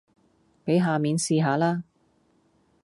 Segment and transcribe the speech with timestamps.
[0.65, 1.83] 俾下面試下啦